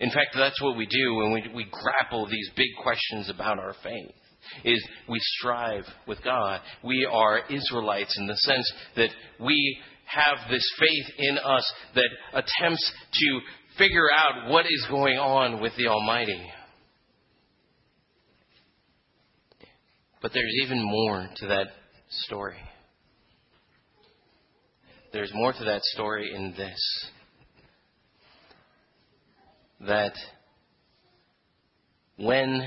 In 0.00 0.08
fact, 0.08 0.34
that's 0.34 0.62
what 0.62 0.78
we 0.78 0.86
do 0.86 1.14
when 1.16 1.32
we, 1.34 1.42
we 1.54 1.66
grapple 1.70 2.26
these 2.26 2.50
big 2.56 2.70
questions 2.82 3.28
about 3.28 3.58
our 3.58 3.74
faith. 3.82 4.12
Is 4.64 4.82
we 5.10 5.18
strive 5.20 5.84
with 6.06 6.22
God. 6.24 6.60
We 6.82 7.06
are 7.10 7.40
Israelites 7.50 8.16
in 8.18 8.26
the 8.26 8.36
sense 8.36 8.72
that 8.96 9.10
we 9.40 9.78
have 10.06 10.50
this 10.50 10.64
faith 10.78 11.06
in 11.18 11.38
us 11.38 11.72
that 11.94 12.08
attempts 12.32 12.92
to 13.12 13.40
figure 13.78 14.08
out 14.12 14.50
what 14.50 14.66
is 14.66 14.86
going 14.90 15.18
on 15.18 15.60
with 15.60 15.72
the 15.76 15.88
Almighty. 15.88 16.40
But 20.22 20.32
there's 20.32 20.54
even 20.62 20.82
more 20.82 21.28
to 21.36 21.46
that 21.48 21.66
story. 22.08 22.56
there's 25.14 25.32
more 25.32 25.52
to 25.52 25.64
that 25.64 25.80
story 25.82 26.34
in 26.34 26.52
this 26.56 27.10
that 29.86 30.14
when 32.16 32.66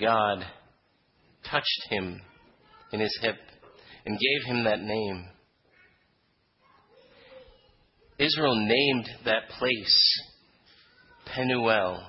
God 0.00 0.46
touched 1.50 1.82
him 1.90 2.22
in 2.92 3.00
his 3.00 3.16
hip 3.20 3.36
and 4.06 4.18
gave 4.18 4.46
him 4.46 4.64
that 4.64 4.80
name, 4.80 5.28
Israel 8.18 8.56
named 8.56 9.08
that 9.24 9.48
place 9.58 10.22
Penuel. 11.34 12.04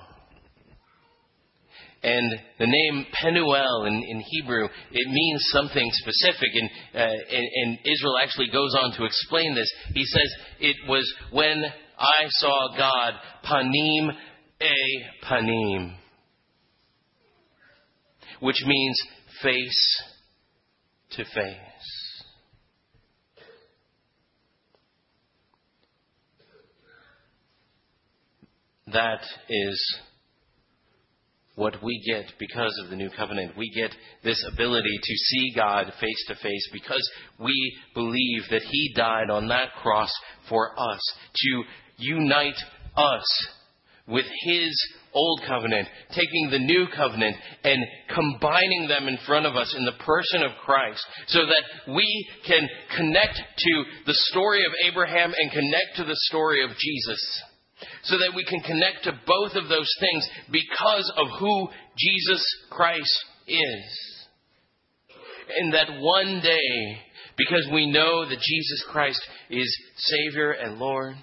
And 2.02 2.32
the 2.58 2.66
name 2.66 3.06
Penuel 3.12 3.84
in, 3.84 3.94
in 3.94 4.20
Hebrew, 4.20 4.64
it 4.90 5.08
means 5.08 5.44
something 5.52 5.90
specific. 5.92 6.48
And, 6.54 6.70
uh, 6.94 6.98
and, 6.98 7.48
and 7.54 7.78
Israel 7.84 8.16
actually 8.22 8.48
goes 8.52 8.74
on 8.82 8.92
to 8.96 9.04
explain 9.04 9.54
this. 9.54 9.70
He 9.92 10.04
says, 10.04 10.34
It 10.60 10.76
was 10.88 11.12
when 11.30 11.62
I 11.98 12.26
saw 12.28 12.76
God, 12.76 13.14
panim 13.44 14.10
a 14.62 15.26
panim, 15.26 15.94
which 18.40 18.62
means 18.66 18.98
face 19.42 20.02
to 21.12 21.24
face. 21.24 21.99
That 28.92 29.20
is 29.48 30.00
what 31.60 31.82
we 31.82 32.02
get 32.06 32.24
because 32.38 32.74
of 32.82 32.90
the 32.90 32.96
new 32.96 33.10
covenant. 33.16 33.56
We 33.56 33.70
get 33.74 33.90
this 34.24 34.42
ability 34.52 34.98
to 35.02 35.14
see 35.14 35.52
God 35.54 35.92
face 36.00 36.24
to 36.28 36.34
face 36.36 36.68
because 36.72 37.10
we 37.38 37.76
believe 37.94 38.42
that 38.50 38.62
He 38.62 38.94
died 38.96 39.30
on 39.30 39.48
that 39.48 39.74
cross 39.82 40.10
for 40.48 40.70
us, 40.78 41.00
to 41.34 41.62
unite 41.98 42.58
us 42.96 43.48
with 44.08 44.24
His 44.44 44.92
old 45.12 45.42
covenant, 45.46 45.86
taking 46.14 46.50
the 46.50 46.58
new 46.58 46.86
covenant 46.96 47.36
and 47.64 47.84
combining 48.14 48.88
them 48.88 49.08
in 49.08 49.18
front 49.26 49.44
of 49.44 49.56
us 49.56 49.74
in 49.76 49.84
the 49.84 50.04
person 50.04 50.42
of 50.42 50.52
Christ 50.64 51.04
so 51.26 51.40
that 51.40 51.94
we 51.94 52.28
can 52.46 52.66
connect 52.96 53.36
to 53.36 53.84
the 54.06 54.14
story 54.30 54.64
of 54.64 54.72
Abraham 54.86 55.32
and 55.36 55.50
connect 55.50 55.96
to 55.96 56.04
the 56.04 56.16
story 56.28 56.64
of 56.64 56.70
Jesus 56.70 57.42
so 58.02 58.18
that 58.18 58.32
we 58.34 58.44
can 58.44 58.60
connect 58.60 59.04
to 59.04 59.12
both 59.26 59.52
of 59.54 59.68
those 59.68 59.90
things 60.00 60.28
because 60.50 61.12
of 61.16 61.26
who 61.38 61.68
Jesus 61.98 62.44
Christ 62.70 63.24
is. 63.46 64.26
And 65.58 65.74
that 65.74 65.88
one 65.98 66.40
day, 66.42 66.98
because 67.36 67.68
we 67.72 67.90
know 67.90 68.28
that 68.28 68.38
Jesus 68.38 68.84
Christ 68.90 69.20
is 69.50 69.82
Savior 69.96 70.52
and 70.52 70.78
Lord, 70.78 71.16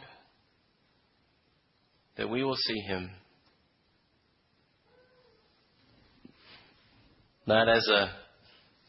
that 2.18 2.30
we 2.30 2.44
will 2.44 2.58
see 2.58 2.80
Him 2.82 3.12
not 7.46 7.70
as 7.70 7.88
a 7.88 8.12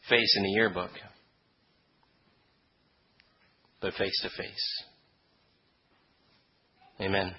face 0.09 0.35
in 0.37 0.45
a 0.45 0.49
yearbook, 0.49 0.91
but 3.79 3.93
face 3.93 4.19
to 4.23 4.29
face. 4.29 4.83
Amen. 6.99 7.33